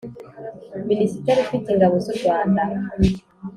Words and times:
Minisitiri 0.89 1.39
ufite 1.45 1.67
Ingabo 1.69 1.95
z 2.03 2.05
u 2.13 2.15
Rwanda 2.19 2.61